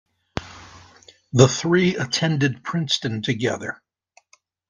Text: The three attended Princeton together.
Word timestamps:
The 1.31 1.47
three 1.47 1.95
attended 1.95 2.63
Princeton 2.63 3.21
together. 3.21 3.83